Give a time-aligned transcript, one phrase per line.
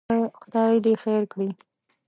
[0.39, 1.49] خدای دې خیر کړي.